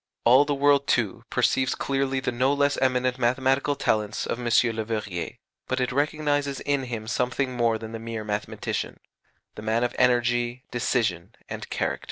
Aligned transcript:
All 0.25 0.45
the 0.45 0.55
world, 0.55 0.87
too, 0.87 1.25
perceives 1.29 1.75
clearly 1.75 2.19
the 2.19 2.31
no 2.31 2.53
less 2.53 2.75
eminent 2.77 3.19
mathematical 3.19 3.75
talents 3.75 4.25
of 4.25 4.39
M. 4.39 4.45
Leverrier, 4.75 5.35
but 5.67 5.79
it 5.79 5.91
recognizes 5.91 6.59
in 6.61 6.85
him 6.85 7.05
something 7.05 7.53
more 7.55 7.77
than 7.77 7.91
the 7.91 7.99
mere 7.99 8.23
mathematician 8.23 8.99
the 9.53 9.61
man 9.61 9.83
of 9.83 9.95
energy, 9.99 10.63
decision, 10.71 11.35
and 11.49 11.69
character. 11.69 11.99